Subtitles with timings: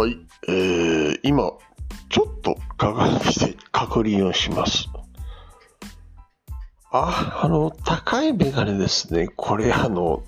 [0.00, 0.16] はい、
[0.48, 1.52] えー、今、
[2.08, 4.88] ちょっと鏡で確認をします。
[6.90, 9.28] あ、あの、高いメガネですね。
[9.36, 10.22] これ、あの、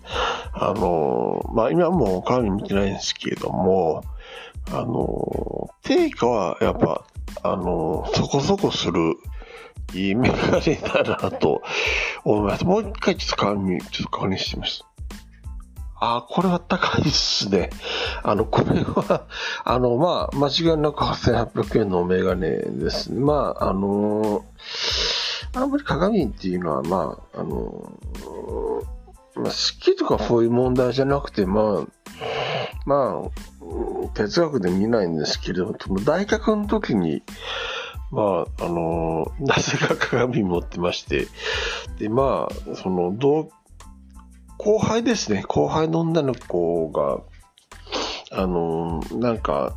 [0.52, 4.04] あの、まあ、今もう鏡見てないんですけれども、
[4.70, 7.06] あの、定価はやっぱ、
[7.42, 9.14] あの、そこそこする、
[9.94, 11.62] いいメガネだなと
[12.24, 12.66] 思います。
[12.66, 14.84] もう一回ちょっと鏡、ちょっと確認してみます。
[16.04, 17.70] あ、これは高いですね。
[18.24, 19.28] あの、これは、
[19.64, 23.20] あの、まあ、間違いなく8800円のメガネですね。
[23.20, 24.44] まあ、あの
[25.54, 27.92] あんまり鏡っていうのは、まあ、あの
[29.36, 32.12] まあ、好きとかそういう問題じゃなくて、まあ、
[32.84, 37.22] まあ、哲学で見ないんですけれども、大学の時に、
[38.10, 41.28] まあ、あの、なぜか鏡持ってまして、
[41.98, 43.50] で、まあ、その、同、
[44.58, 47.20] 後輩ですね、後輩の女の子が、
[48.30, 49.76] あの、なんか、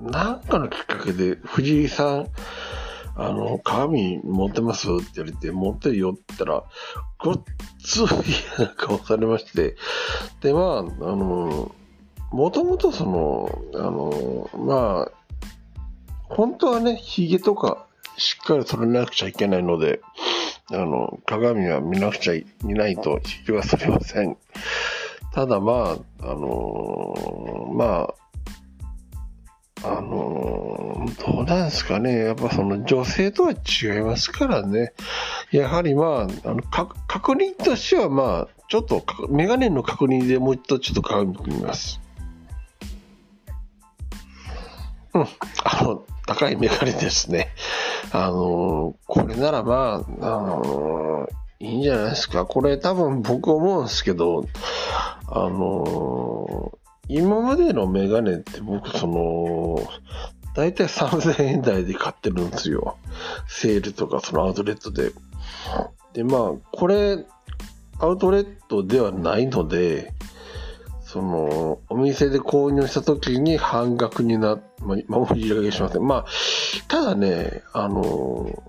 [0.00, 2.26] なんかのきっかけで、藤井さん、
[3.16, 6.64] あの、鏡持ってますって言われて、持ってるよって言ったら、
[7.18, 7.42] ごっ
[7.82, 8.04] つい
[8.58, 9.76] 嫌な顔されまして、
[10.42, 11.74] で、まあ、あの、
[12.30, 15.12] もともとその、あの、まあ、
[16.24, 17.86] 本当はね、髭とか
[18.18, 20.00] しっかり剃らなくちゃいけないので、
[20.72, 24.36] あの、鏡は見なくちゃい、見ないと髭は剃れません。
[25.32, 28.14] ただまあ、あのまあ、
[29.84, 32.24] あのどうなんですかね。
[32.24, 34.94] やっぱその女性とは違いますからね。
[35.52, 42.00] やはりまあ、あの確認としてはまあ、ちょっとメガネの確認でもう一度ちょっと鏡見ます。
[45.14, 45.26] うん、
[45.64, 47.48] あの、高いメガネですね。
[48.12, 52.44] あのこれならまあ、あのいいんじゃないですか。
[52.44, 54.46] これ多分僕思うんですけど、
[55.28, 59.78] あの今までのメガネって僕その、
[60.54, 62.96] だいたい3000円台で買ってるんですよ。
[63.48, 65.12] セールとかそのアウトレットで。
[66.12, 67.24] で、まあ、これ、
[67.98, 70.12] アウトレットではないので、
[71.16, 76.06] その、お店で購入した時に半額にな、まあ、まあ、申し訳しません。
[76.06, 76.24] まあ、
[76.88, 78.62] ただね、あの、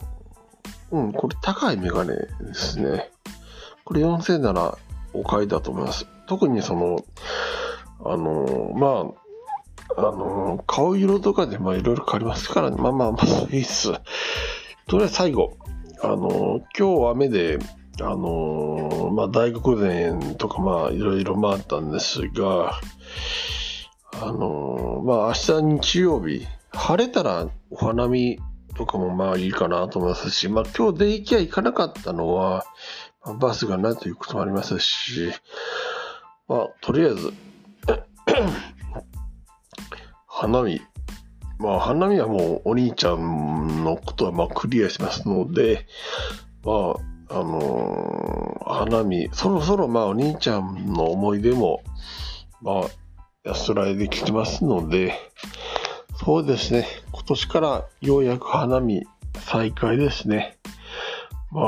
[0.92, 3.12] うん、これ高いメガネですね。
[3.84, 4.78] これ4000なら
[5.12, 6.08] お買いだと思います。
[6.26, 7.04] 特にその、
[8.06, 9.12] あの、ま
[9.98, 12.78] あ、あの、顔色とかでまあいろいろ変わりますからね。
[12.78, 13.92] まあまあまあ、いいっす。
[14.88, 15.58] とりあえず最後、
[16.02, 17.60] あの、今日雨で、
[18.00, 22.80] あのまあ、大学連とか、まあ、いろいろ回ったんですが、
[24.22, 28.40] あのまあ、明日日曜日、晴れたらお花見
[28.76, 32.66] とかもまあいいかなと思いますし、まあ、今日で行きゃ行かなかったのは、
[33.26, 35.32] まあ、バスがないということもありますし、
[36.48, 37.34] まあ、とりあえず、
[40.28, 40.82] 花見、
[41.58, 45.88] まあ、花見はもうお兄ちゃんのことはまあクリアしますので、
[46.64, 51.84] まあ、あのー、花見、そろそろまあお兄ちゃんの思い出も、
[52.62, 52.84] まあ、
[53.44, 55.14] 安らいできてますので、
[56.24, 59.06] そうですね、今年からようやく花見
[59.40, 60.58] 再開ですね。
[61.52, 61.62] ま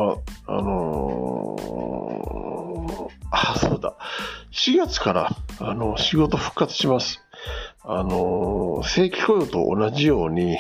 [0.48, 3.96] あ、あのー、あ、そうだ。
[4.52, 5.30] 4月から、
[5.60, 7.22] あの、仕事復活します。
[7.84, 10.58] あのー、正規雇用と同じように、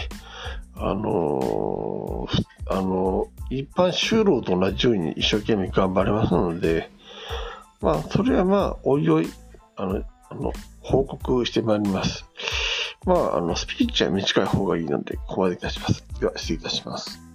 [0.79, 6.89] あのー、あの一般就労と同じように一生懸命頑張れますので、
[7.81, 9.29] まあ、それはまあ、おいおい、
[9.75, 12.25] あの、あの報告してまいります。
[13.05, 16.03] まあ、あの、スピーチは短い方がいいので、ここまでいたします。
[16.19, 17.28] では、失礼いたします。